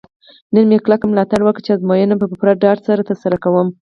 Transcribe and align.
نن 0.53 0.63
مې 0.69 0.77
کلکه 0.85 1.05
ملا 1.07 1.23
وتړله 1.25 1.53
چې 1.65 1.71
ازموینې 1.75 2.15
به 2.19 2.25
په 2.31 2.35
پوره 2.39 2.53
ډاډ 2.61 2.77
سره 2.87 3.07
ترسره 3.09 3.37
کوم. 3.43 3.67